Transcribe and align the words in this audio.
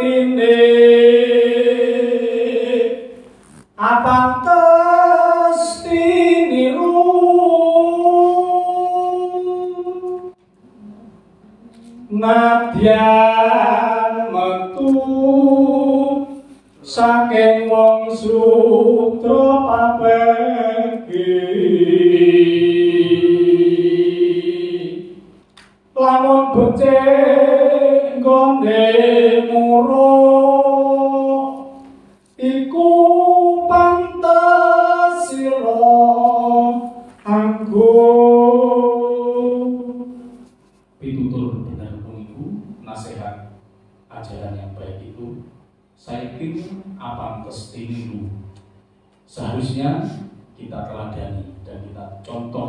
ini. 0.00 0.62
Apantes 3.74 5.60
tiniru. 5.84 7.02
Nadyan 12.14 12.94
metu 14.30 14.94
saking 16.80 17.66
wong 17.66 18.06
sutra 18.14 19.66
papegi 19.66 21.34
lamun 25.94 26.50
becik 26.50 28.18
gone 28.18 28.82
muro 29.46 30.10
iku 32.34 32.88
pantes 33.70 35.30
sira 35.30 35.86
anggo 37.22 37.94
pitutur 40.98 41.62
benar 41.62 42.02
iku 42.02 42.44
nasihat 42.82 43.54
ajaran 44.10 44.58
yang 44.58 44.74
baik 44.74 45.14
itu 45.14 45.46
saya 45.94 46.34
pikir 46.34 46.74
apa 46.98 47.46
dulu 47.46 48.34
seharusnya 49.30 50.02
kita 50.58 50.90
teladani 50.90 51.54
dan 51.62 51.86
kita 51.86 52.04
contoh 52.26 52.63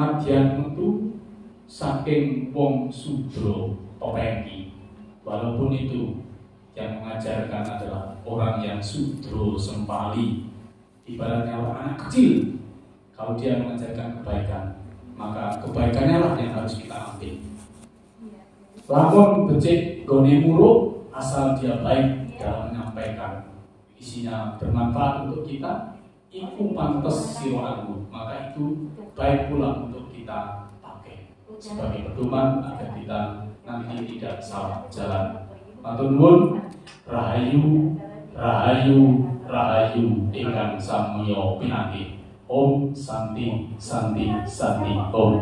Nadyan 0.00 0.72
itu 0.72 1.12
saking 1.68 2.48
wong 2.56 2.88
sudro 2.88 3.76
topengki 4.00 4.72
walaupun 5.20 5.76
itu 5.76 6.24
yang 6.72 7.04
mengajarkan 7.04 7.60
adalah 7.68 8.16
orang 8.24 8.64
yang 8.64 8.80
sudro 8.80 9.60
sempali. 9.60 10.48
Ibaratnya 11.04 11.60
orang 11.60 11.76
anak 11.84 11.96
kecil 12.08 12.64
kalau 13.12 13.36
dia 13.36 13.60
mengajarkan 13.60 14.24
kebaikan 14.24 14.64
maka 15.20 15.60
kebaikannya 15.60 16.16
lah 16.16 16.32
yang 16.40 16.56
harus 16.56 16.80
kita 16.80 16.96
ambil. 16.96 17.36
Lamun 18.88 19.52
becik 19.52 20.08
goni 20.08 20.40
muruk 20.40 21.12
asal 21.12 21.60
dia 21.60 21.84
baik 21.84 22.40
dalam 22.40 22.72
menyampaikan. 22.72 23.52
Isinya 24.00 24.56
bermanfaat 24.56 25.28
untuk 25.28 25.44
kita 25.44 25.99
itu 26.30 26.62
pantas 26.78 27.42
siwaku 27.42 28.06
maka 28.06 28.54
itu 28.54 28.94
baik 29.18 29.50
pula 29.50 29.82
untuk 29.82 30.14
kita 30.14 30.70
pakai 30.78 31.34
sebagai 31.58 32.14
pedoman 32.14 32.62
agar 32.62 32.94
kita 32.94 33.20
nanti 33.66 34.06
tidak 34.16 34.38
salah 34.38 34.86
jalan. 34.86 35.50
Matur 35.82 36.14
rahayu 37.10 37.98
rahayu 38.30 39.26
rahayu 39.42 40.30
ingkang 40.30 40.78
samya 40.78 41.58
pinanggih. 41.58 42.22
Om 42.50 42.90
Santi 42.90 43.74
Santi 43.78 44.26
Santi 44.46 44.94
Om. 44.94 45.34